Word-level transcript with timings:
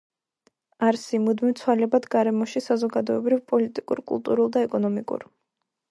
არსი, 0.87 1.19
მუდმივ 1.25 1.51
ცვალებად 1.59 2.07
გარემოში 2.17 2.65
საზოგადოებრივ, 2.69 3.45
პოლიტიკურ, 3.53 4.03
კულტურულ 4.15 4.55
და 4.57 4.69
ეკონომიკურ 4.71 5.29